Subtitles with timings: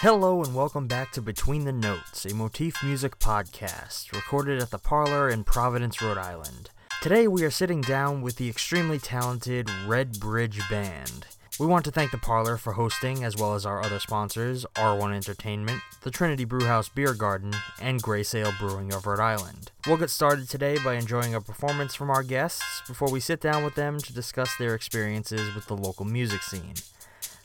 [0.00, 4.76] Hello and welcome back to Between the Notes, a motif music podcast recorded at the
[4.76, 6.68] Parlour in Providence, Rhode Island.
[7.00, 11.24] Today we are sitting down with the extremely talented Red Bridge Band.
[11.58, 15.14] We want to thank the Parlour for hosting, as well as our other sponsors R1
[15.14, 19.72] Entertainment, the Trinity Brewhouse Beer Garden, and Grey Sail Brewing of Rhode Island.
[19.86, 23.64] We'll get started today by enjoying a performance from our guests before we sit down
[23.64, 26.74] with them to discuss their experiences with the local music scene.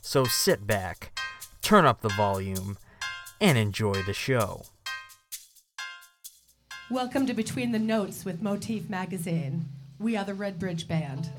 [0.02, 1.18] So sit back,
[1.62, 2.76] turn up the volume,
[3.40, 4.62] and enjoy the show.
[6.90, 9.66] Welcome to Between the Notes with Motif Magazine.
[9.98, 11.30] We are the Red Bridge Band.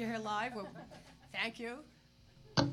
[0.00, 0.54] you're here live.
[0.54, 0.66] Well,
[1.30, 1.74] thank you.
[2.56, 2.66] All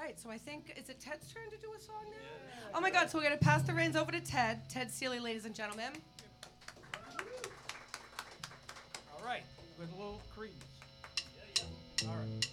[0.00, 2.12] right, so I think, is it Ted's turn to do a song now?
[2.12, 2.76] Yeah.
[2.76, 4.60] Oh my God, so we're going to pass the reins over to Ted.
[4.68, 5.90] Ted Seeley, ladies and gentlemen.
[9.12, 9.42] All right,
[9.76, 10.52] with a little Creedence.
[11.34, 11.64] Yeah,
[12.02, 12.08] yeah.
[12.08, 12.48] All right.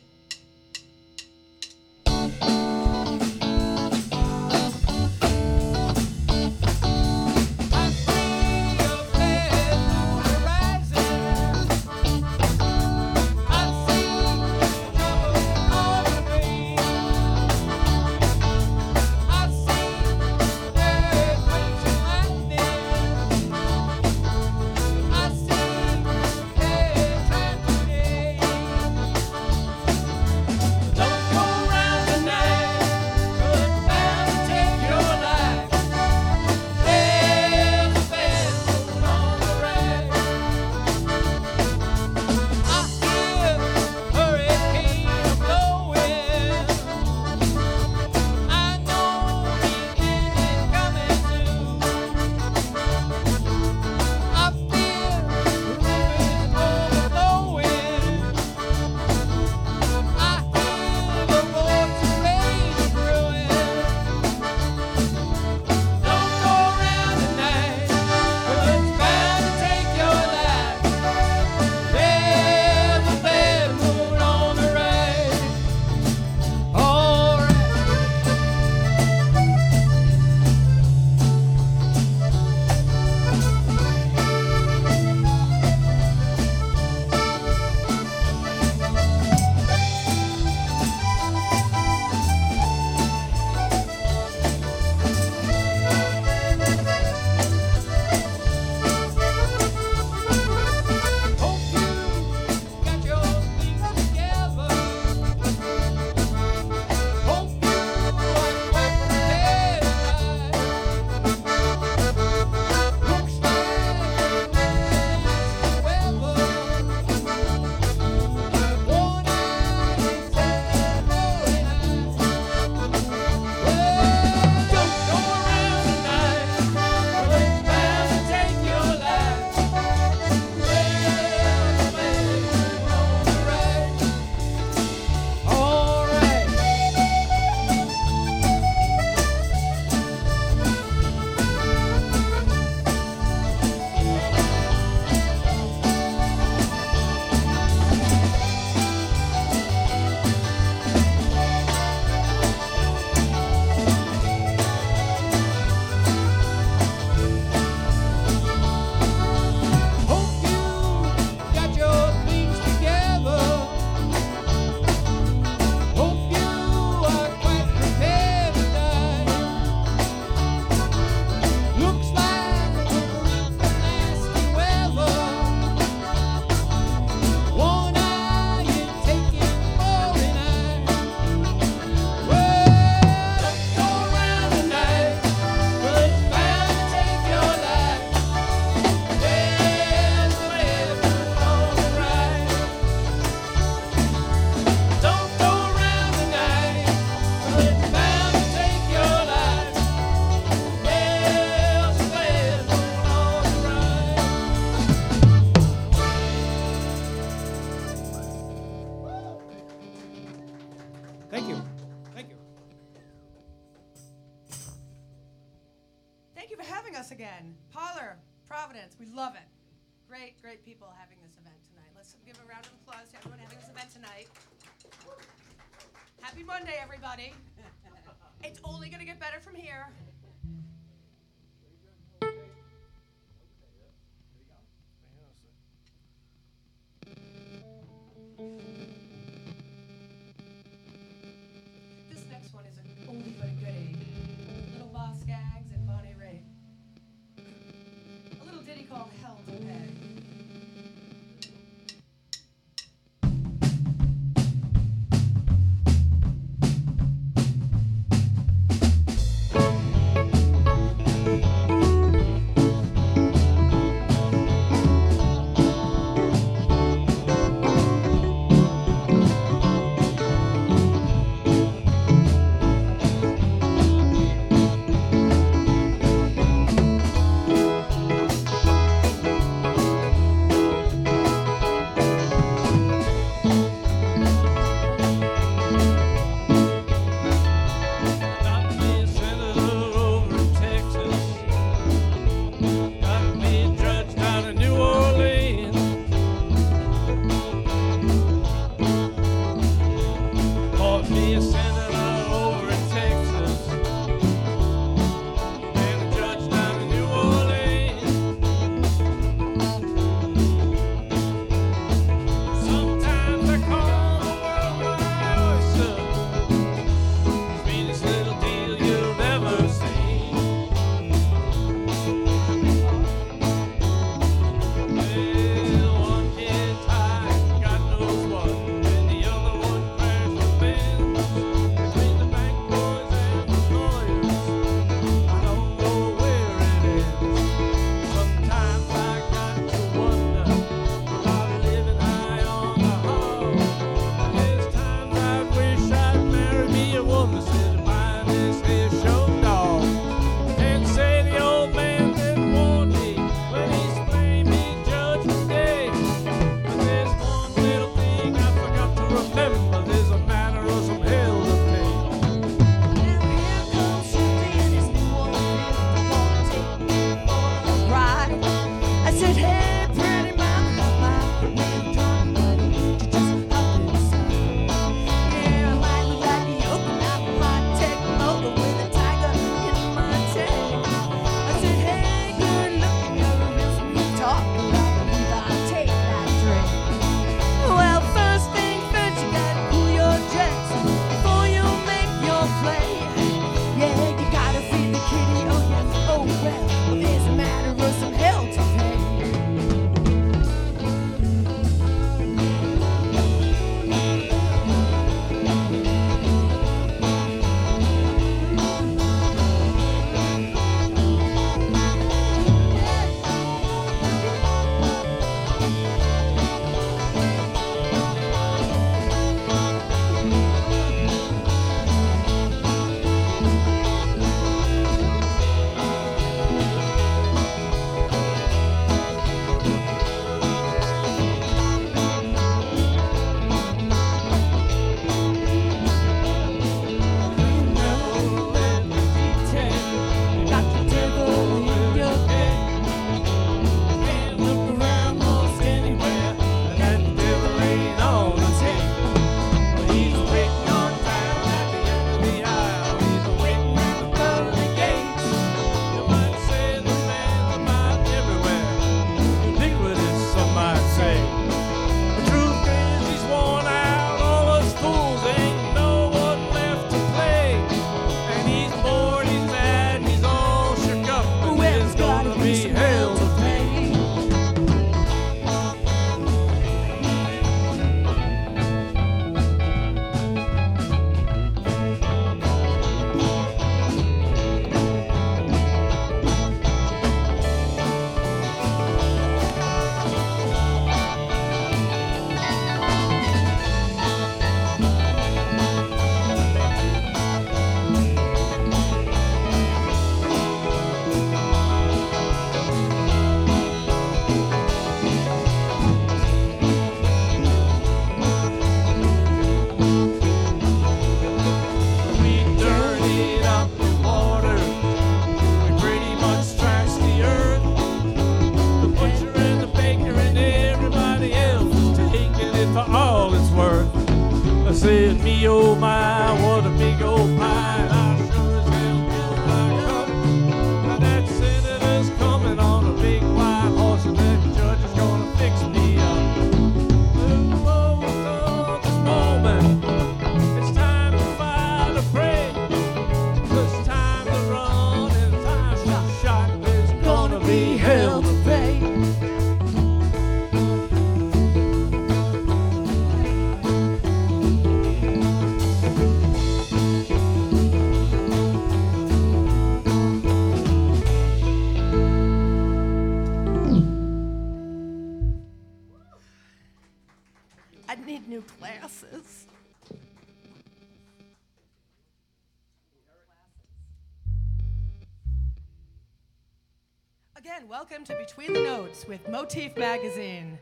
[578.06, 580.60] To Between the Notes with Motif Magazine.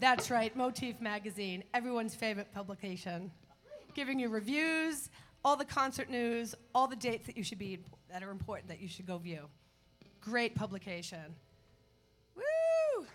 [0.00, 3.30] That's right, Motif Magazine, everyone's favorite publication.
[3.92, 5.10] Giving you reviews,
[5.44, 8.80] all the concert news, all the dates that you should be that are important that
[8.80, 9.40] you should go view.
[10.22, 11.34] Great publication.
[12.34, 13.06] Woo!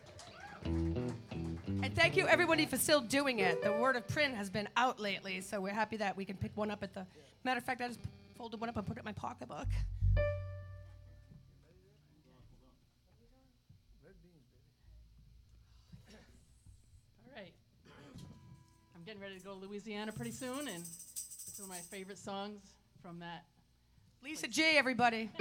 [0.64, 3.64] And thank you, everybody, for still doing it.
[3.64, 6.52] The word of print has been out lately, so we're happy that we can pick
[6.56, 7.08] one up at the.
[7.44, 8.02] Matter of fact, I just
[8.38, 9.70] folded one up and put it in my pocketbook.
[19.42, 20.84] To go to Louisiana pretty soon, and
[21.48, 22.62] it's one of my favorite songs
[23.02, 23.46] from that.
[24.24, 25.32] Lisa G, everybody.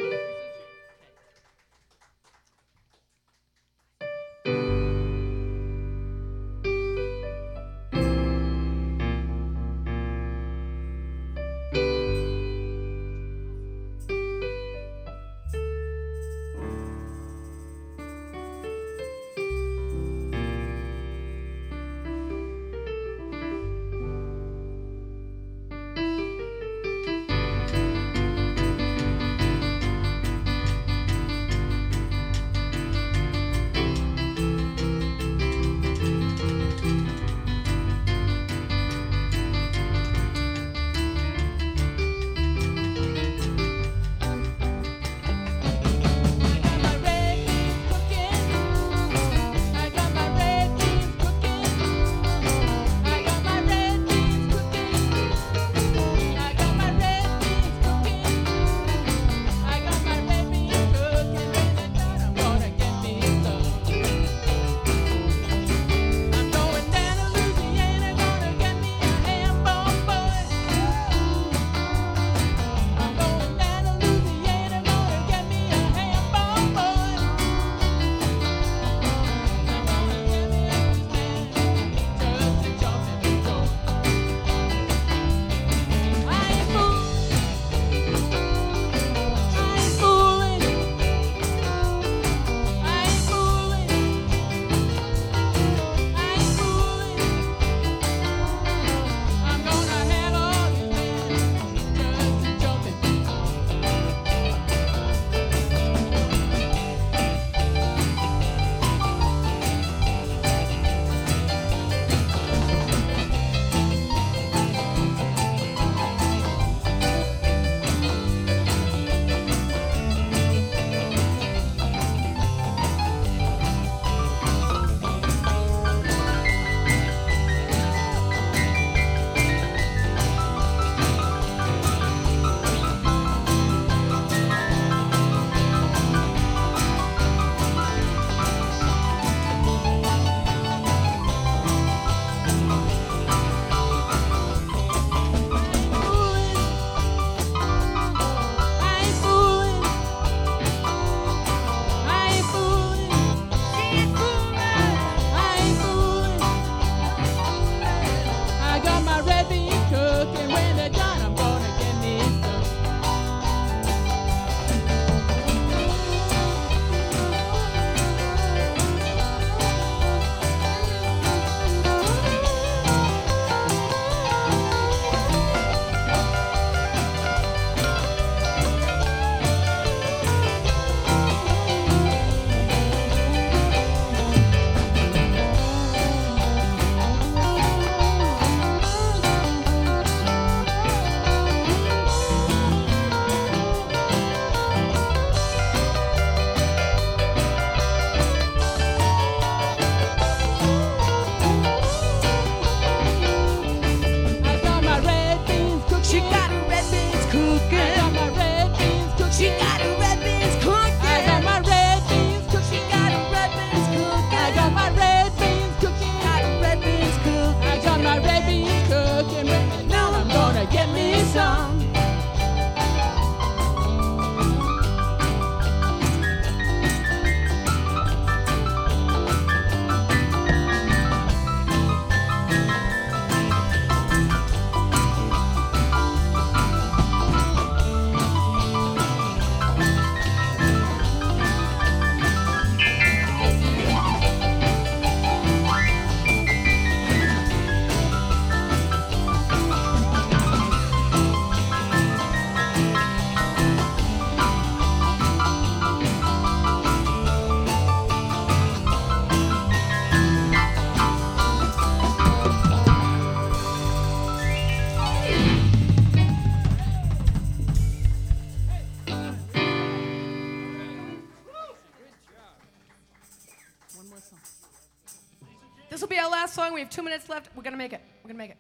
[276.91, 277.51] Have two minutes left.
[277.55, 278.01] We're gonna make it.
[278.23, 278.57] We're gonna make it.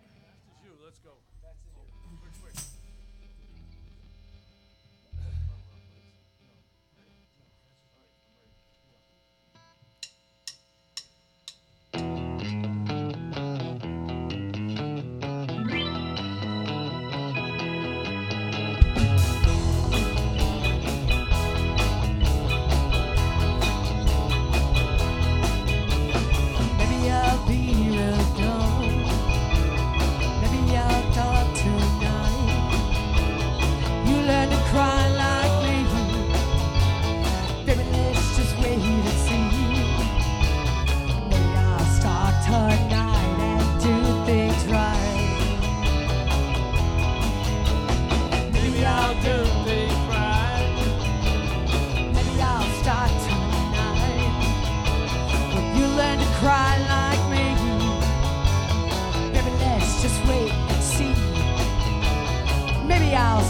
[0.84, 1.10] Let's go.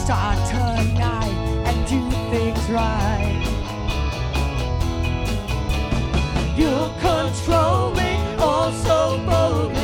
[0.04, 1.36] Start tonight
[1.66, 3.36] and do things right.
[6.56, 9.79] You control me oh so boldly,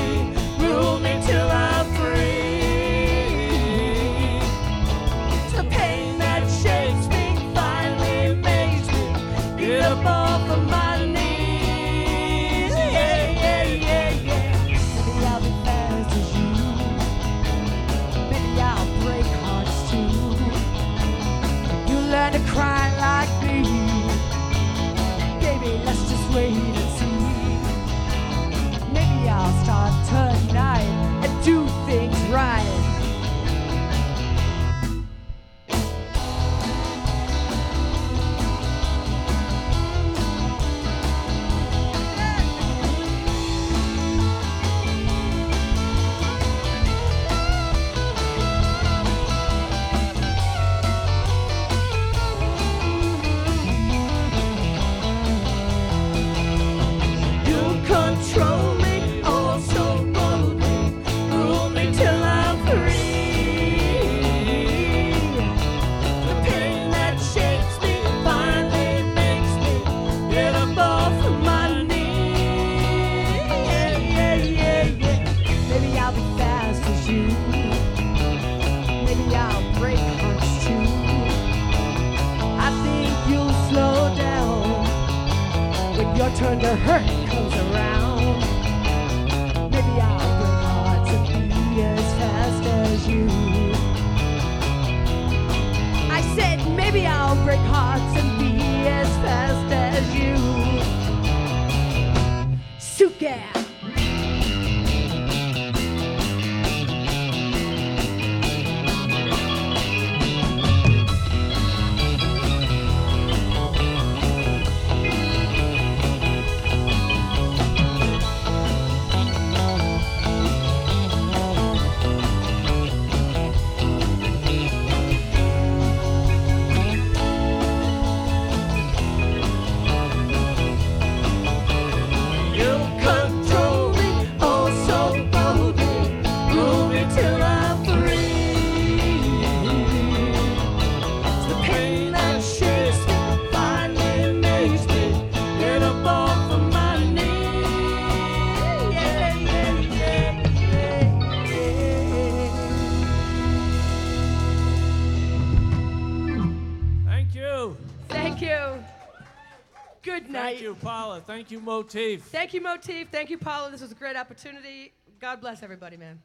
[160.81, 161.21] Paula.
[161.21, 162.23] Thank you, Motif.
[162.25, 163.09] Thank you, Motif.
[163.11, 163.71] Thank you, Paula.
[163.71, 164.93] This was a great opportunity.
[165.21, 166.21] God bless everybody, man.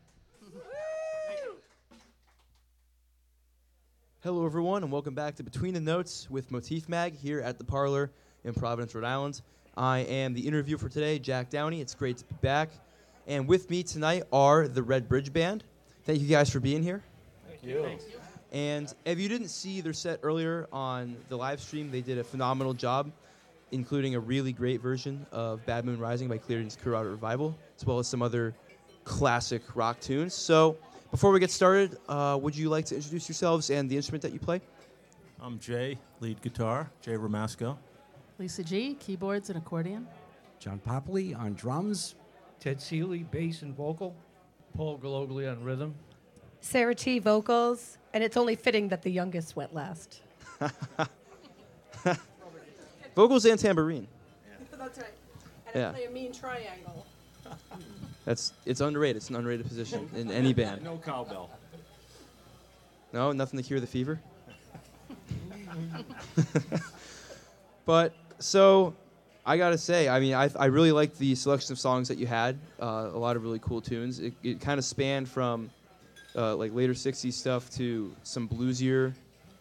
[4.24, 7.64] Hello, everyone, and welcome back to Between the Notes with Motif Mag here at the
[7.64, 8.12] Parlour
[8.44, 9.42] in Providence, Rhode Island.
[9.76, 11.82] I am the interview for today, Jack Downey.
[11.82, 12.70] It's great to be back.
[13.26, 15.64] And with me tonight are the Red Bridge Band.
[16.04, 17.02] Thank you guys for being here.
[17.48, 17.98] Thank you.
[18.52, 22.24] And if you didn't see their set earlier on the live stream, they did a
[22.24, 23.12] phenomenal job,
[23.72, 28.00] including a really great version of Bad Moon Rising by Creedence Clearwater Revival, as well
[28.00, 28.54] as some other
[29.04, 30.34] classic rock tunes.
[30.34, 30.78] So,
[31.10, 34.32] before we get started, uh, would you like to introduce yourselves and the instrument that
[34.32, 34.62] you play?
[35.42, 37.78] I'm Jay, lead guitar, Jay Ramasco.
[38.38, 40.08] Lisa G, keyboards and accordion.
[40.60, 42.16] John Popley on drums.
[42.60, 44.16] Ted Seeley, bass and vocal.
[44.76, 45.96] Paul Galogli on rhythm.
[46.62, 47.98] Sarah T, vocals.
[48.14, 50.22] And it's only fitting that the youngest went last.
[53.16, 54.08] Vocals and tambourine.
[54.78, 55.08] That's right.
[55.74, 55.90] And Yeah.
[55.90, 57.06] I play a mean triangle.
[58.26, 59.18] That's it's underrated.
[59.18, 60.84] It's an underrated position in any band.
[60.84, 61.50] No cowbell.
[63.14, 64.20] No, nothing to cure the fever.
[67.86, 68.94] but so,
[69.46, 72.28] I gotta say, I mean, I, I really liked the selection of songs that you
[72.28, 72.58] had.
[72.82, 74.20] Uh, a lot of really cool tunes.
[74.20, 75.70] It, it kind of spanned from
[76.36, 79.14] uh, like later '60s stuff to some bluesier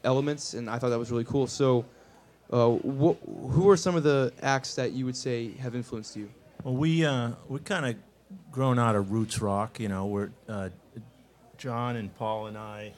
[0.04, 1.46] elements, and I thought that was really cool.
[1.46, 1.84] So,
[2.50, 3.16] uh, wh-
[3.52, 6.28] who are some of the acts that you would say have influenced you?
[6.64, 7.96] Well, we uh, we kind of
[8.50, 9.80] grown out of roots rock.
[9.80, 10.68] You know, we're uh,
[11.56, 12.92] John and Paul and I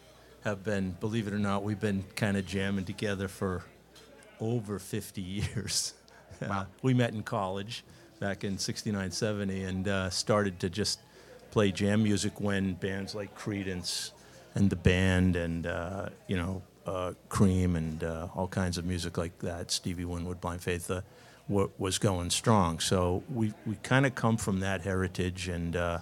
[0.44, 3.62] have been, believe it or not, we've been kind of jamming together for
[4.40, 5.20] over 50
[5.54, 5.94] years.
[6.40, 7.84] Uh, we met in college
[8.18, 11.00] back in 69, 70 and uh, started to just
[11.50, 14.12] play jam music when bands like Creedence
[14.54, 19.16] and the band and, uh, you know, uh, Cream and uh, all kinds of music
[19.18, 21.00] like that, Stevie Winwood, Blind Faith, uh,
[21.48, 22.80] wa- was going strong.
[22.80, 25.98] So we, we kind of come from that heritage and uh,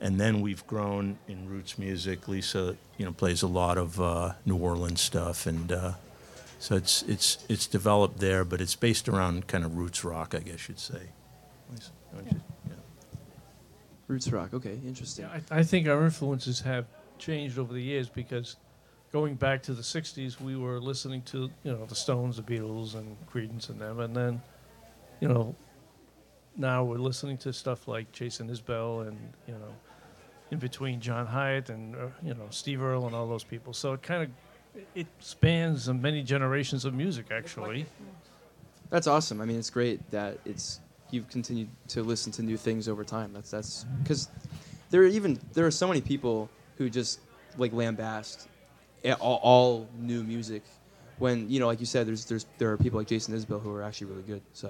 [0.00, 2.26] and then we've grown in roots music.
[2.28, 5.92] Lisa, you know, plays a lot of uh, New Orleans stuff, and uh,
[6.58, 10.40] so it's it's it's developed there, but it's based around kind of roots rock, I
[10.40, 11.00] guess you'd say.
[11.72, 12.74] Lisa, why don't you- yeah.
[14.08, 14.52] Roots rock.
[14.52, 15.24] Okay, interesting.
[15.26, 16.86] Yeah, I, I think our influences have
[17.18, 18.56] changed over the years because
[19.14, 22.96] going back to the '60s, we were listening to you know the Stones, the Beatles,
[22.96, 24.42] and Creedence and them, and then
[25.20, 25.54] you know
[26.56, 29.72] now we're listening to stuff like Jason Isbell and you know
[30.50, 33.72] in between John Hiatt and uh, you know Steve Earle and all those people.
[33.72, 37.86] So it kind of it spans many generations of music actually.
[38.90, 39.40] That's awesome.
[39.40, 40.80] I mean, it's great that it's
[41.12, 43.32] you've continued to listen to new things over time.
[43.32, 44.28] That's that's because
[44.90, 47.20] there are even there are so many people who just
[47.56, 48.48] like lambast
[49.12, 50.62] all, all new music.
[51.18, 53.72] When you know, like you said, there's there's there are people like Jason Isbell who
[53.72, 54.42] are actually really good.
[54.52, 54.68] So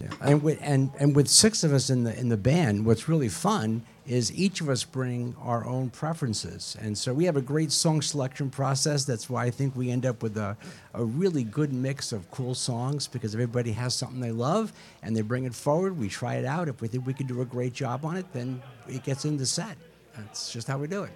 [0.00, 0.08] Yeah.
[0.20, 3.28] And with, and, and with six of us in the in the band, what's really
[3.28, 7.70] fun is each of us bring our own preferences, and so we have a great
[7.70, 9.04] song selection process.
[9.04, 10.56] That's why I think we end up with a,
[10.94, 15.20] a really good mix of cool songs because everybody has something they love and they
[15.20, 15.96] bring it forward.
[15.96, 16.68] We try it out.
[16.68, 19.36] If we think we can do a great job on it, then it gets in
[19.36, 19.76] the set.
[20.16, 21.12] That's just how we do it.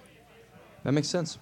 [0.83, 1.39] that makes sense.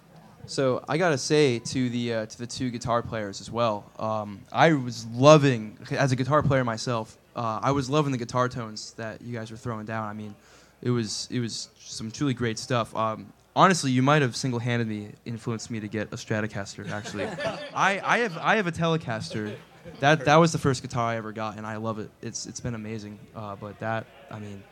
[0.48, 3.90] So I gotta say to the uh, to the two guitar players as well.
[4.00, 7.18] Um, I was loving as a guitar player myself.
[7.36, 10.08] Uh, I was loving the guitar tones that you guys were throwing down.
[10.08, 10.36] I mean,
[10.82, 12.96] it was it was some truly great stuff.
[12.96, 16.90] Um, honestly, you might have single-handedly influenced me to get a Stratocaster.
[16.92, 17.26] Actually,
[17.74, 19.56] I, I have I have a Telecaster.
[20.00, 22.10] That that was the first guitar I ever got, and I love it.
[22.22, 23.20] It's it's been amazing.
[23.36, 24.64] Uh, but that I mean,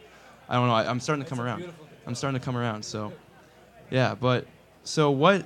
[0.49, 0.73] I don't know.
[0.73, 1.71] I, I'm starting to come around.
[2.05, 2.83] I'm starting to come around.
[2.83, 3.13] So,
[3.89, 4.15] yeah.
[4.15, 4.45] But
[4.83, 5.45] so what?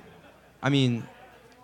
[0.62, 1.06] I mean,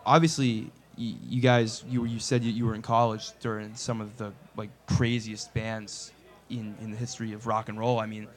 [0.06, 4.32] obviously, you guys, you you said you, you were in college during some of the
[4.56, 6.12] like craziest bands
[6.50, 7.98] in in the history of rock and roll.
[7.98, 8.28] I mean,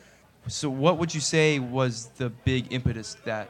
[0.48, 3.50] so what would you say was the big impetus that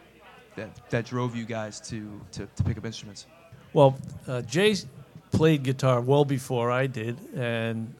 [0.55, 3.25] that that drove you guys to to, to pick up instruments?
[3.73, 4.75] Well, uh, Jay
[5.31, 7.93] played guitar well before I did, and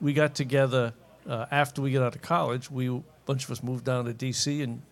[0.00, 0.92] we got together
[1.28, 2.70] uh, after we got out of college.
[2.70, 4.62] We a bunch of us moved down to D.C.
[4.62, 4.82] and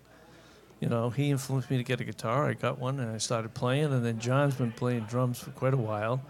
[0.82, 2.48] you know he influenced me to get a guitar.
[2.48, 5.74] I got one and I started playing, and then John's been playing drums for quite
[5.74, 6.20] a while,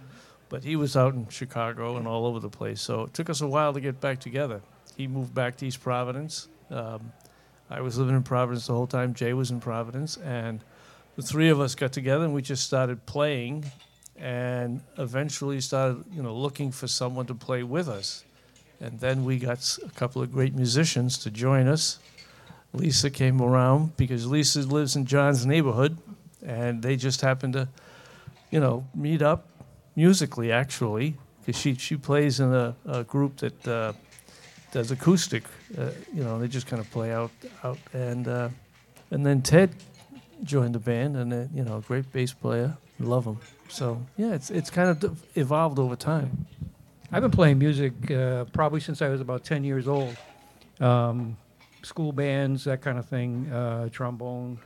[0.50, 2.82] but he was out in Chicago and all over the place.
[2.82, 4.60] So it took us a while to get back together.
[4.94, 6.48] He moved back to East Providence.
[6.70, 7.12] Um,
[7.70, 9.14] I was living in Providence the whole time.
[9.14, 10.60] Jay was in Providence, and
[11.16, 13.64] the three of us got together and we just started playing
[14.18, 18.24] and eventually started you know looking for someone to play with us
[18.80, 21.98] and then we got a couple of great musicians to join us
[22.72, 25.96] lisa came around because lisa lives in john's neighborhood
[26.44, 27.68] and they just happened to
[28.50, 29.48] you know meet up
[29.96, 33.92] musically actually because she, she plays in a, a group that uh,
[34.70, 35.44] does acoustic
[35.78, 37.30] uh, you know they just kind of play out
[37.64, 38.48] out and uh,
[39.10, 39.74] and then ted
[40.42, 44.50] joined the band and uh, you know great bass player love him so yeah it's
[44.50, 46.46] it's kind of evolved over time
[47.14, 50.16] I've been playing music uh, probably since I was about 10 years old.
[50.80, 51.36] Um,
[51.82, 54.58] school bands, that kind of thing, uh, trombone,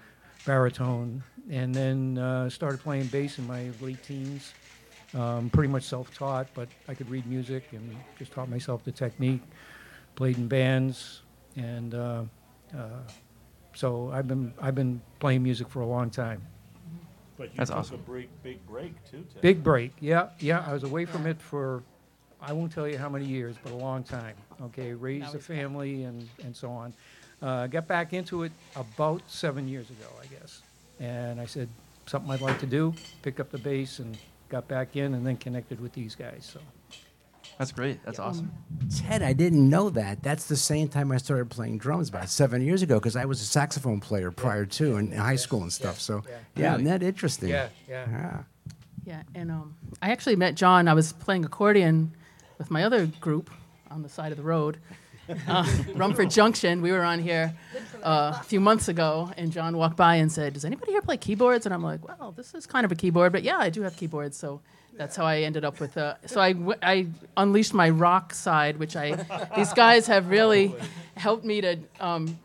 [0.45, 4.53] baritone, and then uh, started playing bass in my late teens.
[5.15, 9.43] Um, pretty much self-taught, but I could read music and just taught myself the technique.
[10.15, 11.23] Played in bands,
[11.57, 12.23] and uh,
[12.77, 12.89] uh,
[13.75, 16.43] so I've been I've been playing music for a long time.
[17.37, 17.95] But you That's took awesome.
[17.97, 19.25] a break, big break too.
[19.33, 19.43] Ted.
[19.43, 20.65] Big break, yeah, yeah.
[20.67, 21.83] I was away from it for,
[22.41, 24.37] I won't tell you how many years, but a long time.
[24.63, 26.95] Okay, raised a family and, and so on.
[27.43, 30.63] Uh, got back into it about seven years ago, I guess.
[30.99, 31.69] And I said,
[32.07, 34.17] something I'd like to do, picked up the bass and
[34.49, 36.61] got back in and then connected with these guys, so.
[37.59, 38.03] That's great.
[38.05, 38.53] That's awesome.
[38.95, 40.23] Ted, I didn't know that.
[40.23, 43.41] That's the same time I started playing drums about seven years ago because I was
[43.41, 45.99] a saxophone player prior to in high school and stuff.
[45.99, 46.23] So,
[46.55, 47.49] yeah, isn't that interesting?
[47.49, 48.07] Yeah, yeah.
[48.11, 48.43] Yeah.
[49.07, 50.89] Yeah, and um, I actually met John.
[50.89, 52.11] I was playing accordion
[52.59, 53.51] with my other group
[53.91, 54.79] on the side of the road,
[55.49, 56.83] uh, Rumford Junction.
[56.83, 57.55] We were on here
[58.03, 61.17] uh, a few months ago, and John walked by and said, "Does anybody here play
[61.17, 63.83] keyboards?" And I'm like, "Well, this is kind of a keyboard, but yeah, I do
[63.83, 64.61] have keyboards." So
[64.97, 65.97] that's how I ended up with.
[65.97, 69.15] Uh, so I, w- I unleashed my rock side, which I
[69.57, 70.75] these guys have really
[71.17, 72.39] helped me to um,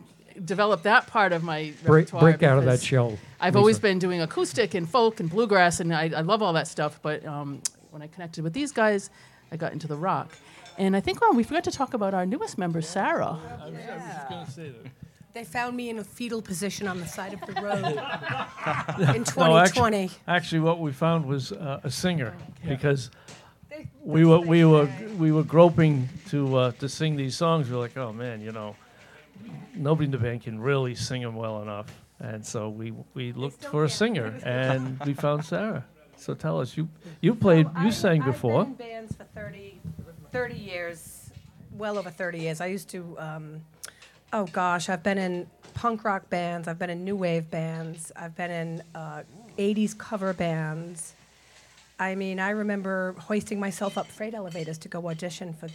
[0.44, 3.18] develop that part of my Break, repertoire break out of that shell.
[3.40, 3.60] I've Lisa.
[3.60, 7.00] always been doing acoustic and folk and bluegrass, and I, I love all that stuff.
[7.02, 9.10] But um, when I connected with these guys,
[9.52, 10.32] I got into the rock.
[10.78, 13.38] And I think oh, we forgot to talk about our newest member, Sarah.
[15.34, 19.56] They found me in a fetal position on the side of the road in No,
[19.56, 20.12] actu- 2020.
[20.28, 22.36] Actually, what we found was uh, a singer
[22.68, 23.10] because
[24.04, 27.70] we were we were we were groping to uh, to sing these songs.
[27.70, 28.76] We are like, oh man, you know,
[29.74, 31.88] nobody in the band can really sing them well enough,
[32.20, 35.86] and so we we looked for a singer, and we found Sarah.
[36.18, 36.90] So tell us, you
[37.22, 38.62] you played, you sang before.
[38.62, 39.80] I've been in bands for 30,
[40.32, 41.30] 30 years,
[41.72, 42.62] well over 30 years.
[42.62, 43.62] I used to, um,
[44.34, 48.36] oh gosh, I've been in punk rock bands, I've been in new wave bands, I've
[48.36, 49.24] been in uh,
[49.58, 51.14] 80s cover bands.
[52.00, 55.68] I mean, I remember hoisting myself up freight elevators to go audition for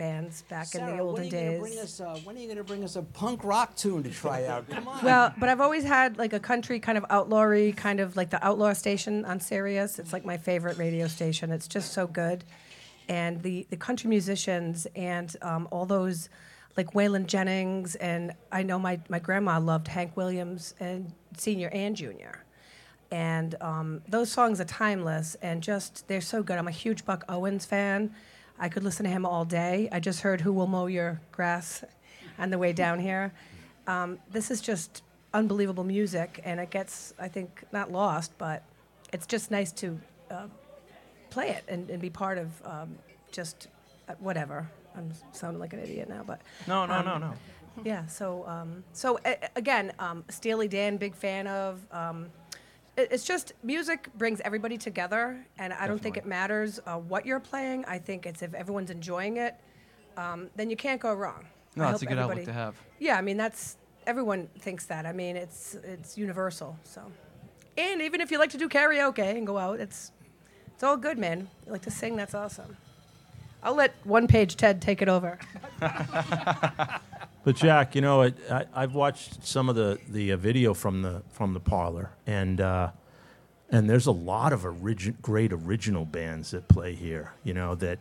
[0.00, 1.60] bands back in the Sarah, olden when are gonna days.
[1.60, 4.10] Bring us, uh, when are you going to bring us a punk rock tune to
[4.10, 4.68] try out?
[4.68, 5.04] Come on.
[5.04, 8.44] Well, but I've always had like a country kind of outlawry, kind of like the
[8.44, 9.98] outlaw station on Sirius.
[9.98, 11.52] It's like my favorite radio station.
[11.52, 12.44] It's just so good,
[13.10, 16.30] and the the country musicians and um, all those
[16.76, 21.94] like Waylon Jennings and I know my my grandma loved Hank Williams and senior and
[21.94, 22.44] junior.
[23.10, 26.56] And um, those songs are timeless and just they're so good.
[26.56, 28.14] I'm a huge Buck Owens fan.
[28.60, 29.88] I could listen to him all day.
[29.90, 31.82] I just heard "Who Will Mow Your Grass"
[32.38, 33.32] on the way down here.
[33.88, 35.02] Um, this is just
[35.34, 38.62] unbelievable music, and it gets, I think, not lost, but
[39.12, 39.98] it's just nice to
[40.30, 40.46] uh,
[41.30, 42.96] play it and, and be part of um,
[43.32, 43.68] just
[44.08, 44.68] uh, whatever.
[44.96, 47.32] I'm sounding like an idiot now, but No, no, um, no, no.
[47.84, 48.06] yeah.
[48.06, 51.80] So, um, so a- again, um, Steely Dan, big fan of.
[51.92, 52.26] Um,
[52.96, 57.24] it, it's just music brings everybody together, and I don't think it matters uh, what
[57.24, 57.84] you're playing.
[57.86, 59.54] I think it's if everyone's enjoying it,
[60.16, 61.46] um, then you can't go wrong.
[61.76, 62.74] No, I that's a good outlook to have.
[62.98, 63.76] Yeah, I mean that's
[64.08, 65.06] everyone thinks that.
[65.06, 66.76] I mean it's it's universal.
[66.82, 67.00] So,
[67.78, 70.10] and even if you like to do karaoke and go out, it's
[70.80, 71.46] it's all good, man.
[71.66, 72.74] You like to sing, that's awesome.
[73.62, 75.38] I'll let one page Ted take it over.
[77.42, 81.22] But Jack, you know, I, I've watched some of the the uh, video from the
[81.32, 82.90] from the Parlour, and uh,
[83.70, 87.32] and there's a lot of origin, great original bands that play here.
[87.42, 87.98] You know that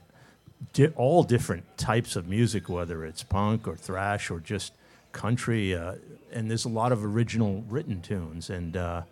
[0.73, 4.73] di- all different types of music, whether it's punk or thrash or just
[5.13, 5.95] country, uh,
[6.33, 9.03] and there's a lot of original written tunes, and uh,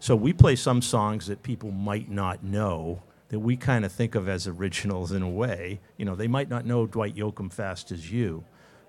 [0.00, 4.14] so we play some songs that people might not know that we kind of think
[4.14, 5.80] of as originals in a way.
[5.96, 8.44] You know, they might not know Dwight Yoakam "Fast as You."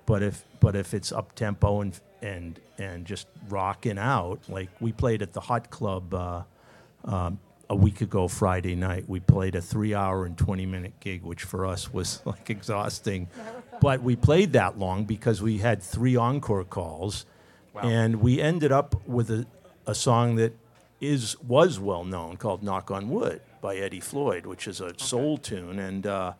[0.09, 4.91] but if but if it's up tempo and and and just rocking out like we
[4.91, 6.41] played at the hot club uh,
[7.05, 11.21] um, a week ago friday night we played a three hour and 20 minute gig
[11.21, 13.27] which for us was like exhausting
[13.81, 17.27] but we played that long because we had three encore calls
[17.83, 19.45] and we ended up with a,
[19.85, 20.53] a song that
[20.99, 25.37] is was well known called knock on wood by eddie floyd which is a soul
[25.37, 26.33] tune and uh,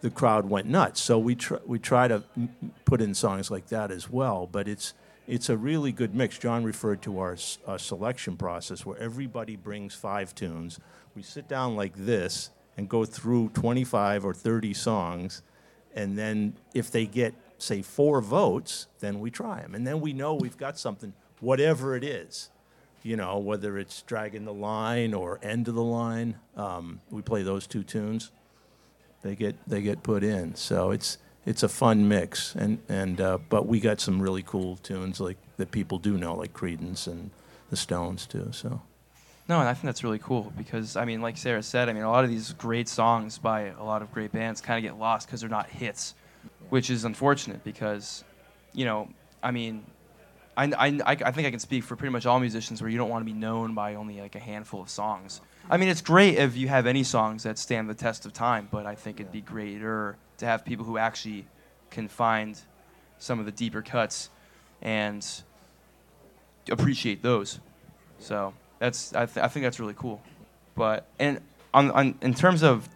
[0.00, 1.00] the crowd went nuts.
[1.00, 4.48] So we try, we try to m- put in songs like that as well.
[4.50, 4.94] But it's
[5.28, 6.38] it's a really good mix.
[6.38, 10.80] John referred to our, s- our selection process where everybody brings five tunes.
[11.14, 15.42] We sit down like this and go through 25 or 30 songs,
[15.94, 20.14] and then if they get say four votes, then we try them, and then we
[20.14, 22.48] know we've got something, whatever it is.
[23.02, 27.42] You know, whether it's dragging the line or end of the line, um, we play
[27.42, 28.30] those two tunes
[29.22, 30.54] they get they get put in.
[30.54, 34.76] So it's it's a fun mix, and and uh, but we got some really cool
[34.76, 37.30] tunes like that people do know, like Creedence and
[37.70, 38.48] the Stones too.
[38.52, 38.80] So
[39.48, 42.02] No, and I think that's really cool because I mean, like Sarah said, I mean,
[42.02, 44.98] a lot of these great songs by a lot of great bands kind of get
[44.98, 46.14] lost because they're not hits,
[46.68, 48.24] which is unfortunate because,
[48.72, 49.08] you know,
[49.42, 49.84] I mean,
[50.56, 53.08] I, I I think I can speak for pretty much all musicians where you don't
[53.08, 55.40] want to be known by only like a handful of songs.
[55.70, 58.68] I mean, it's great if you have any songs that stand the test of time,
[58.70, 61.46] but I think it'd be greater to have people who actually
[61.90, 62.58] can find
[63.18, 64.30] some of the deeper cuts
[64.82, 65.26] and
[66.70, 67.60] appreciate those.
[68.18, 70.20] So that's I, th- I think that's really cool.
[70.74, 71.40] But and
[71.72, 72.88] on, on in terms of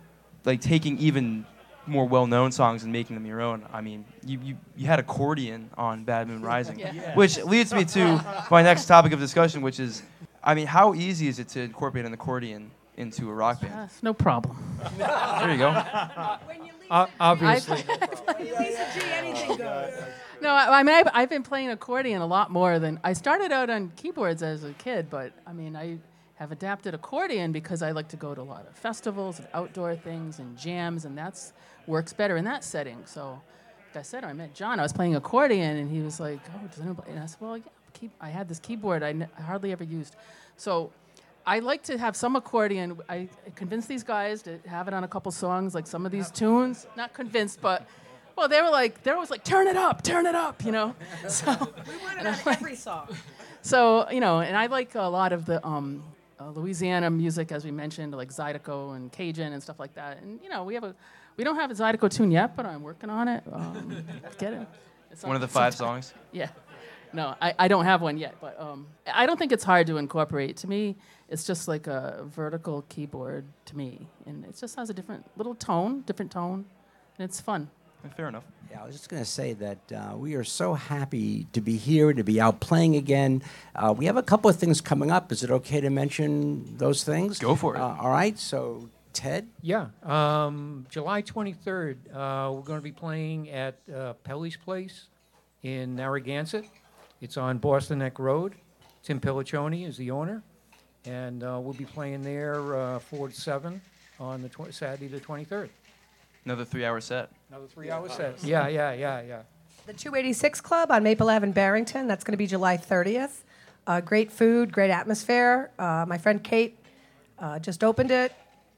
[0.44, 1.46] like taking even
[1.86, 3.64] more well-known songs and making them your own.
[3.72, 7.14] I mean, you, you, you had accordion on Bad Moon Rising, Yeah.
[7.14, 10.02] which leads me to my next topic of discussion, which is,
[10.42, 13.72] I mean, how easy is it to incorporate an accordion into a rock band?
[13.76, 14.56] Yes, no problem.
[14.96, 15.84] There you go.
[16.90, 17.76] O- obviously.
[17.78, 19.92] Lisa G, anything goes.
[20.40, 23.50] No, I, I mean, I've, I've been playing accordion a lot more than I started
[23.52, 25.98] out on keyboards as a kid, but I mean, I
[26.36, 29.96] have adapted accordion because I like to go to a lot of festivals and outdoor
[29.96, 31.52] things and jams, and that's
[31.86, 33.02] works better in that setting.
[33.06, 33.40] So,
[33.94, 34.78] like I said, I met John.
[34.80, 37.56] I was playing accordion, and he was like, "Oh, does anybody?" And I said, "Well,
[37.58, 40.16] yeah, key- I had this keyboard I, n- I hardly ever used."
[40.56, 40.90] So,
[41.46, 42.98] I like to have some accordion.
[43.08, 46.30] I convinced these guys to have it on a couple songs, like some of these
[46.30, 46.86] tunes.
[46.96, 47.86] Not convinced, but
[48.36, 50.72] well, they were like, they were always like, turn it up, turn it up, you
[50.72, 50.94] know.
[51.28, 53.08] So, We want it on every song.
[53.62, 56.02] so you know, and I like a lot of the um,
[56.40, 60.20] uh, Louisiana music, as we mentioned, like Zydeco and Cajun and stuff like that.
[60.22, 60.94] And you know, we have a,
[61.36, 63.42] we don't have a Zydeco tune yet, but I'm working on it.
[63.52, 64.04] Um,
[64.38, 64.66] get it?
[65.10, 66.02] It's One of the five sometime.
[66.02, 66.14] songs.
[66.32, 66.48] Yeah.
[67.12, 69.98] No, I, I don't have one yet, but um, I don't think it's hard to
[69.98, 70.56] incorporate.
[70.58, 70.96] To me,
[71.28, 75.54] it's just like a vertical keyboard to me, and it just has a different little
[75.54, 76.64] tone, different tone,
[77.16, 77.70] and it's fun.
[78.16, 78.42] Fair enough.
[78.68, 81.76] Yeah, I was just going to say that uh, we are so happy to be
[81.76, 83.42] here, to be out playing again.
[83.76, 85.30] Uh, we have a couple of things coming up.
[85.30, 87.38] Is it okay to mention those things?
[87.38, 87.80] Go for it.
[87.80, 88.36] Uh, all right.
[88.38, 89.48] So, Ted?
[89.62, 89.86] Yeah.
[90.02, 95.06] Um, July 23rd, uh, we're going to be playing at uh, Pelly's Place
[95.62, 96.66] in Narragansett.
[97.20, 98.54] It's on Boston Neck Road.
[99.02, 100.42] Tim Pilliccioni is the owner.
[101.06, 103.80] And uh, we'll be playing there uh, 4 to 7
[104.20, 105.68] on the tw- Saturday the 23rd.
[106.44, 107.30] Another three-hour set.
[107.50, 108.42] Another three hour set.
[108.44, 109.42] Yeah, yeah, yeah, yeah.
[109.86, 112.06] The 286 Club on Maple Ave in Barrington.
[112.06, 113.42] That's going to be July 30th.
[113.86, 115.70] Uh, great food, great atmosphere.
[115.78, 116.78] Uh, my friend Kate
[117.38, 118.32] uh, just opened it,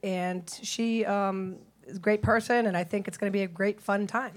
[0.06, 3.48] and she um, is a great person, and I think it's going to be a
[3.48, 4.34] great fun time.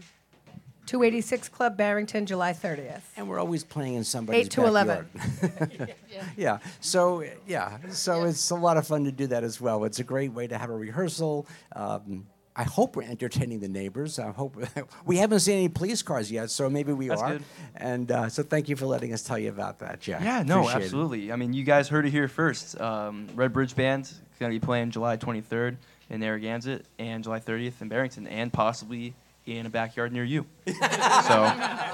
[0.87, 3.01] 286 Club Barrington, July 30th.
[3.15, 5.07] And we're always playing in somebody's Eight to 11.
[5.13, 5.95] backyard.
[6.35, 6.57] yeah.
[6.79, 7.77] So yeah.
[7.89, 9.83] So it's a lot of fun to do that as well.
[9.83, 11.45] It's a great way to have a rehearsal.
[11.75, 14.17] Um, I hope we're entertaining the neighbors.
[14.17, 14.57] I hope
[15.05, 17.31] we haven't seen any police cars yet, so maybe we That's are.
[17.33, 17.43] good.
[17.75, 20.21] And uh, so thank you for letting us tell you about that, Jack.
[20.23, 20.83] Yeah, no, Appreciate it.
[20.85, 21.31] absolutely.
[21.31, 22.81] I mean, you guys heard it here first.
[22.81, 25.75] Um, Red Bridge Band is going to be playing July 23rd
[26.09, 29.13] in Narragansett and July 30th in Barrington, and possibly
[29.45, 30.45] in a backyard near you.
[30.67, 31.89] so, I-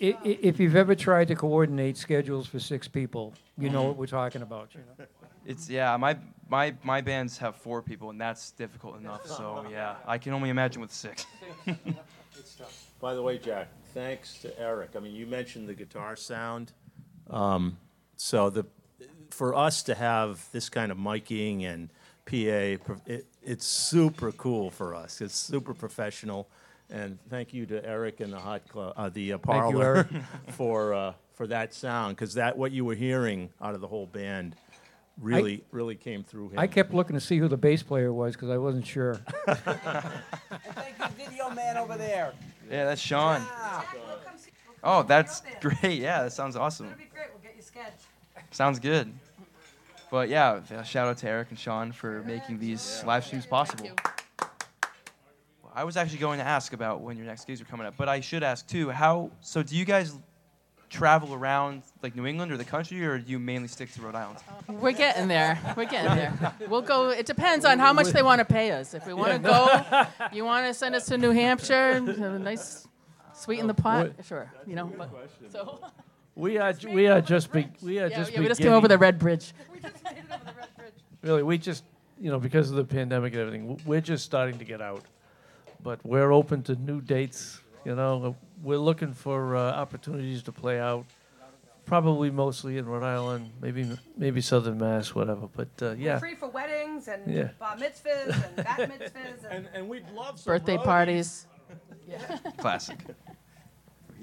[0.00, 4.06] i- If you've ever tried to coordinate schedules for six people, you know what we're
[4.06, 4.74] talking about.
[4.74, 5.06] You know?
[5.46, 6.16] it's yeah, my
[6.48, 9.26] my my bands have four people, and that's difficult enough.
[9.26, 11.26] So yeah, I can only imagine with six.
[13.00, 14.90] By the way, Jack, thanks to Eric.
[14.96, 16.72] I mean, you mentioned the guitar sound.
[17.30, 17.76] Um,
[18.16, 18.64] so the
[19.34, 21.90] for us to have this kind of miking and
[22.24, 25.20] PA, it, it's super cool for us.
[25.20, 26.48] It's super professional.
[26.88, 30.08] And thank you to Eric and the Hot Club, uh, the uh, Thank you, Parlour,
[30.50, 34.06] for uh, for that sound because that what you were hearing out of the whole
[34.06, 34.54] band
[35.20, 36.58] really really came through him.
[36.58, 39.20] I kept looking to see who the bass player was because I wasn't sure.
[39.48, 42.34] and Thank you, video man over there.
[42.70, 43.42] Yeah, that's Sean.
[44.84, 46.00] Oh, that's great.
[46.00, 46.86] Yeah, that sounds awesome.
[46.86, 47.28] That'd be great.
[47.32, 47.94] We'll get you sketch.
[48.50, 49.12] Sounds good.
[50.14, 53.90] But yeah, shout out to Eric and Sean for making these live streams possible.
[55.74, 58.08] I was actually going to ask about when your next gigs are coming up, but
[58.08, 58.90] I should ask too.
[58.90, 59.64] How so?
[59.64, 60.16] Do you guys
[60.88, 64.14] travel around like New England or the country, or do you mainly stick to Rhode
[64.14, 64.38] Island?
[64.68, 65.58] We're getting there.
[65.76, 66.54] We're getting there.
[66.68, 67.08] We'll go.
[67.08, 68.94] It depends on how much they want to pay us.
[68.94, 72.38] If we want to go, you want to send us to New Hampshire, have a
[72.38, 72.86] nice
[73.32, 74.12] sweeten the pot.
[74.24, 74.92] Sure, you know.
[74.96, 75.10] But,
[75.50, 75.80] so
[76.36, 78.72] We are j- we are just be, we are yeah, just yeah, we just came
[78.72, 79.52] over the Red Bridge.
[79.72, 80.94] We just made it over the red bridge.
[81.22, 81.84] Really we just
[82.20, 85.02] you know because of the pandemic and everything w- we're just starting to get out
[85.82, 90.78] but we're open to new dates you know we're looking for uh, opportunities to play
[90.80, 91.04] out
[91.86, 96.34] probably mostly in Rhode Island maybe maybe Southern Mass whatever but uh, We're yeah free
[96.34, 97.48] for weddings and Yeah.
[97.58, 99.44] bar mitzvahs and bat mitzvahs.
[99.50, 101.46] And, and we'd love Birthday parties.
[102.58, 102.98] Classic.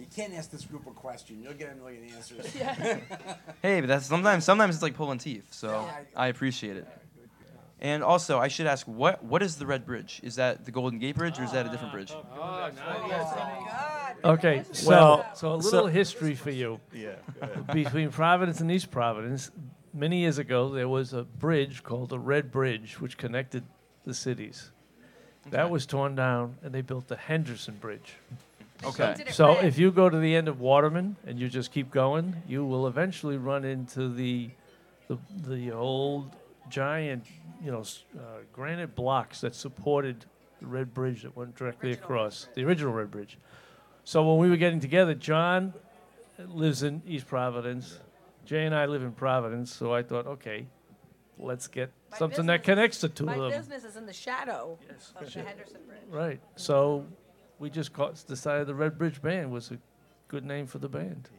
[0.02, 1.42] You can't ask this group a question.
[1.44, 2.46] You'll get a million answers.
[3.62, 5.54] Hey, but that's sometimes sometimes it's like pulling teeth.
[5.54, 6.88] So I appreciate it.
[7.80, 10.20] And also, I should ask, what what is the Red Bridge?
[10.24, 12.12] Is that the Golden Gate Bridge, or is that a different bridge?
[12.12, 12.72] Oh, oh,
[14.24, 17.16] oh, okay so Well, so a so- little history for you Yeah.
[17.74, 19.52] between Providence and East Providence
[19.94, 23.64] many years ago there was a bridge called the Red Bridge which connected
[24.06, 24.72] the cities
[25.50, 28.14] that was torn down and they built the Henderson Bridge
[28.84, 29.16] Okay.
[29.32, 29.66] So red.
[29.66, 32.88] if you go to the end of Waterman and you just keep going, you will
[32.88, 34.50] eventually run into the
[35.08, 35.18] the,
[35.48, 36.36] the old
[36.70, 37.26] giant,
[37.62, 38.22] you know, s- uh,
[38.54, 40.26] granite blocks that supported
[40.62, 43.38] the red bridge that went directly across, the original red bridge.
[44.06, 45.74] So when we were getting together, John
[46.48, 48.00] lives in East Providence.
[48.46, 50.66] Jay and I live in Providence, so I thought, okay,
[51.38, 53.52] let's get My something that business- connects the two My of them.
[53.52, 54.78] business is in the shadow
[55.20, 56.00] of the Henderson Bridge.
[56.10, 56.40] Right.
[56.56, 57.06] So
[57.62, 59.78] we just caught, decided the Red Bridge Band was a
[60.28, 61.30] good name for the band.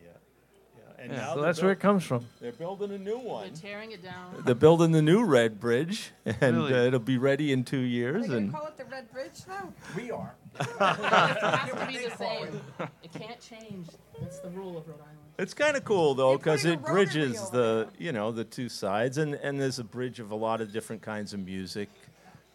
[0.99, 2.27] And Yeah, now so they're that's where it comes from.
[2.41, 3.49] They're building a new one.
[3.49, 4.41] They're tearing it down.
[4.47, 6.75] They're building the new Red Bridge, and Really?
[6.75, 8.29] uh, it'll be ready in two years.
[8.31, 9.73] Are And call it the Red Bridge now?
[9.97, 10.33] We are.
[10.61, 12.61] It has to be the same.
[13.03, 13.89] It can't change.
[14.21, 15.19] That's the rule of Rhode Island.
[15.39, 19.35] it's kind of cool though, because it bridges the you know the two sides, and
[19.35, 21.89] and there's a bridge of a lot of different kinds of music,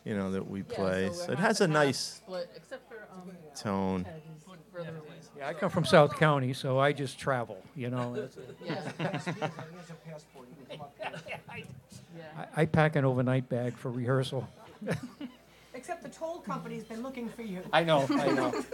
[0.05, 1.09] you know that we play.
[1.11, 2.96] so it has a nice split, except for
[3.55, 4.03] tone.
[4.03, 5.07] Ted, he's further away.
[5.38, 8.15] Yeah, I come from South County, so I just travel, you know.
[8.15, 8.38] It's-
[12.15, 12.24] Yeah.
[12.55, 14.47] I, I pack an overnight bag for rehearsal.
[15.74, 17.61] Except the toll company's been looking for you.
[17.72, 18.53] I know, I know.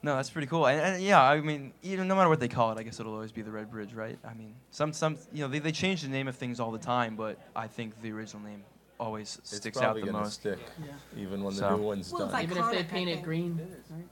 [0.00, 0.66] No, that's pretty cool.
[0.68, 3.14] And, and yeah, I mean, even no matter what they call it, I guess it'll
[3.14, 4.16] always be the Red Bridge, right?
[4.24, 6.78] I mean, some some you know they, they change the name of things all the
[6.78, 8.62] time, but I think the original name
[8.98, 10.34] always It's sticks out probably the gonna most.
[10.40, 10.92] stick, Yeah.
[11.22, 12.40] even when So- the new one's Well, it's done.
[12.40, 13.24] like- Even if they Iconic, I paint it think.
[13.24, 13.58] green.
[13.90, 14.08] right?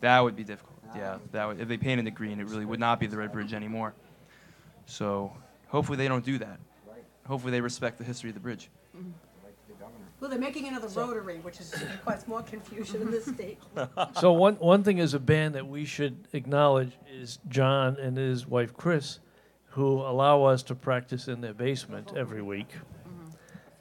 [0.00, 0.72] That would be difficult.
[0.94, 3.32] Yeah, that would, if they painted it green, it really would not be the Red
[3.32, 3.94] Bridge anymore.
[4.86, 5.32] So
[5.68, 6.58] hopefully they don't do that.
[7.26, 8.70] Hopefully they respect the history of the bridge.
[8.96, 9.10] Mm-hmm.
[10.18, 13.58] Well, they're making another rotary, which is cause more confusion in this state.
[14.18, 18.46] so one one thing as a band that we should acknowledge is John and his
[18.46, 19.18] wife Chris,
[19.70, 22.68] who allow us to practice in their basement every week.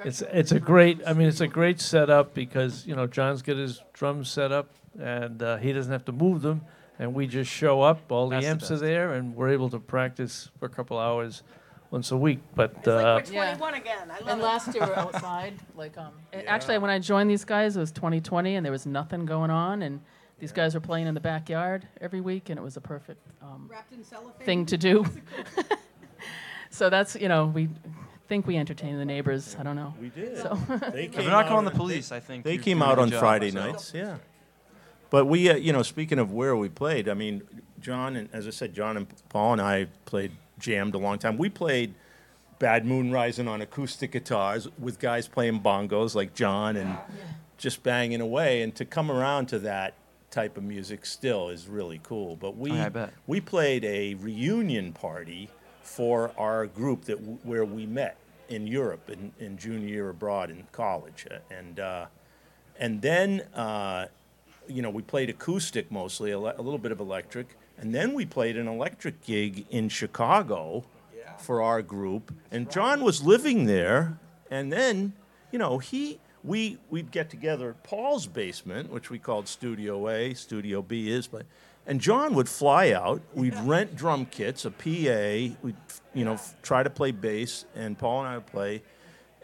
[0.03, 3.55] It's it's a great I mean it's a great setup because you know John's got
[3.57, 4.69] his drums set up
[4.99, 6.61] and uh, he doesn't have to move them
[6.99, 8.81] and we just show up all the That's the amps are best.
[8.83, 11.43] there and we're able to practice for a couple hours
[11.91, 12.39] once a week.
[12.55, 13.55] But It's uh, like we're Yeah.
[13.55, 14.11] 21 again.
[14.11, 14.43] I love And it.
[14.43, 16.11] last year we were outside, like um.
[16.33, 19.51] a- Actually, when I joined these guys, it was 2020, and there was nothing going
[19.51, 20.01] on, and
[20.39, 23.67] these guys were playing in the backyard every week, and it was a perfect um,
[23.71, 24.45] Wrapped in cellophane.
[24.45, 25.05] thing to do.
[26.69, 27.69] so that's you know we
[28.27, 29.55] think we entertained the neighbors.
[29.59, 29.93] I don't know.
[30.01, 30.37] We did.
[30.37, 30.55] So
[30.91, 32.79] They If came they're not out calling the on- police, I think They you're came
[32.79, 33.59] doing out good on job, Friday so.
[33.71, 34.17] nights, yeah.
[35.09, 37.43] But we, uh, you know, speaking of where we played, I mean,
[37.79, 41.37] John and as I said, John and Paul and I played jammed a long time.
[41.37, 41.93] We played
[42.59, 46.97] Bad Moon Rising on acoustic guitars with guys playing bongos like John and
[47.57, 48.61] just banging away.
[48.63, 49.93] And to come around to that
[50.31, 52.35] type of music still is really cool.
[52.35, 53.13] But we Oh, yeah, I bet.
[53.27, 55.49] we played a reunion party
[55.85, 58.17] for our group that w- where we met
[58.49, 62.05] in Europe in, in junior year abroad in college, Uh, and uh,
[62.79, 64.07] and then uh,
[64.67, 68.13] you know we played acoustic mostly, a, le- a little bit of electric, and then
[68.13, 70.83] we played an electric gig in Chicago
[71.37, 74.19] for our group, and John was living there,
[74.49, 75.13] and then
[75.51, 76.19] you know he.
[76.43, 81.25] We, we'd get together at Paul's basement, which we called Studio A, Studio B is,
[81.25, 81.41] but
[81.87, 83.21] and John would fly out.
[83.33, 85.55] We'd rent drum kits, a PA.
[85.63, 85.75] We'd,
[86.13, 88.81] you know, f- try to play bass, and Paul and I would play.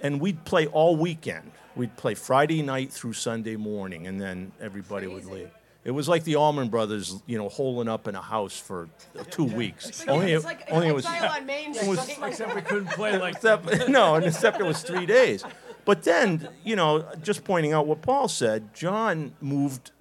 [0.01, 1.51] And we'd play all weekend.
[1.75, 5.51] We'd play Friday night through Sunday morning, and then everybody would leave.
[5.83, 8.87] It was like the Allman Brothers, you know, holing up in a house for
[9.17, 10.05] uh, two weeks.
[10.07, 12.19] only, it- like only it was Exile on Main it was- Street.
[12.27, 15.43] except we couldn't play like except no, and except it was three days.
[15.85, 19.91] But then, you know, just pointing out what Paul said, John moved,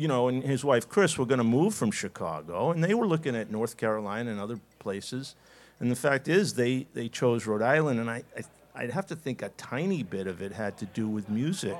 [0.00, 3.06] you know, and his wife Chris were going to move from Chicago, and they were
[3.06, 5.34] looking at North Carolina and other places.
[5.78, 8.42] And the fact is, they they chose Rhode Island, and I, I
[8.74, 11.76] I'd have to think a tiny bit of it had to do with music,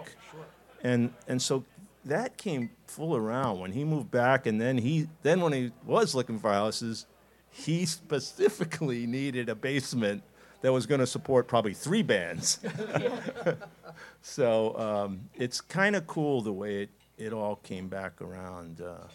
[0.82, 1.64] and and so
[2.04, 6.14] that came full around when he moved back, and then he then when he was
[6.14, 7.06] looking for houses,
[7.50, 10.22] he specifically needed a basement
[10.60, 12.60] that was going to support probably three bands.
[14.20, 16.90] so um, it's kind of cool the way it,
[17.20, 19.06] it all came back around uh,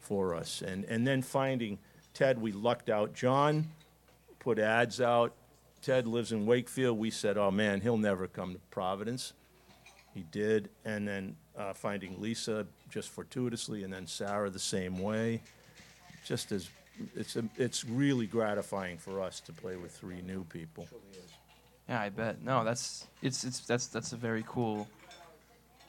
[0.00, 0.62] for us.
[0.62, 1.78] And, and then finding
[2.12, 3.14] Ted, we lucked out.
[3.14, 3.68] John
[4.40, 5.32] put ads out.
[5.80, 6.98] Ted lives in Wakefield.
[6.98, 9.32] We said, oh man, he'll never come to Providence.
[10.14, 10.70] He did.
[10.84, 15.40] And then uh, finding Lisa just fortuitously, and then Sarah the same way.
[16.24, 16.68] Just as
[17.14, 20.88] it's, a, it's really gratifying for us to play with three new people.
[21.88, 22.42] Yeah, I bet.
[22.42, 24.88] No, that's it's it's that's that's a very cool,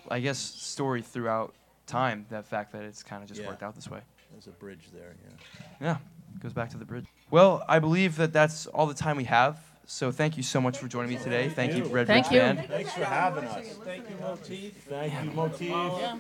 [0.10, 1.54] I guess, story throughout
[1.88, 2.26] time.
[2.30, 3.48] That fact that it's kind of just Yeah.
[3.48, 4.02] worked out this way.
[4.32, 5.66] There's a bridge there, yeah.
[5.82, 5.98] Yeah,
[6.42, 7.06] goes back to the bridge.
[7.32, 9.60] Well, I believe that that's all the time we have.
[9.86, 11.50] So thank you so much for joining me today.
[11.50, 12.40] Thank you, Red Thank Bridge you.
[12.40, 12.68] Band.
[12.68, 13.66] Thanks for having us.
[13.84, 14.74] Thank you, Motif.
[14.88, 15.70] Thank you, Motif.
[15.70, 16.16] yeah.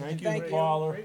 [0.00, 0.96] Thank you, Paula.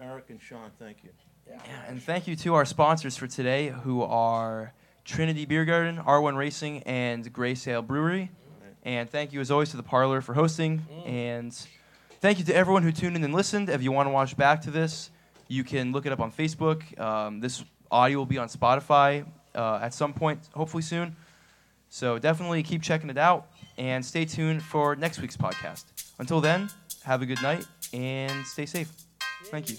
[0.00, 1.10] Eric and Sean, thank you.
[1.46, 4.72] Yeah, and thank you to our sponsors for today, who are
[5.04, 8.30] Trinity Beer Garden, R1 Racing, and Grey Sail Brewery.
[8.84, 10.82] And thank you, as always, to the Parlour for hosting.
[11.06, 11.54] And
[12.20, 13.68] thank you to everyone who tuned in and listened.
[13.70, 15.10] If you want to watch back to this,
[15.48, 16.98] you can look it up on Facebook.
[17.00, 21.16] Um, this audio will be on Spotify uh, at some point, hopefully soon.
[21.88, 23.46] So definitely keep checking it out
[23.78, 25.84] and stay tuned for next week's podcast.
[26.18, 26.68] Until then,
[27.04, 28.90] have a good night and stay safe.
[29.44, 29.76] Thank you.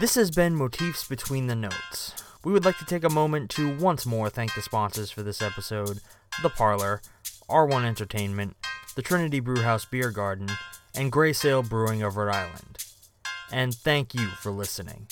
[0.00, 2.25] This has been Motifs Between the Notes.
[2.46, 5.42] We would like to take a moment to once more thank the sponsors for this
[5.42, 5.98] episode
[6.44, 7.02] The Parlour,
[7.48, 8.56] R1 Entertainment,
[8.94, 10.50] the Trinity Brewhouse Beer Garden,
[10.94, 12.84] and Grey Sail Brewing of Rhode Island.
[13.50, 15.08] And thank you for listening.